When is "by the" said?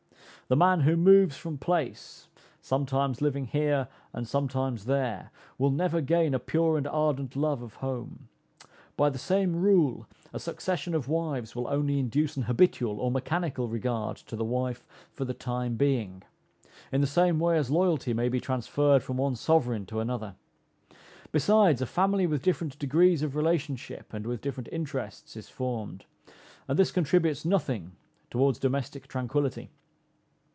8.97-9.17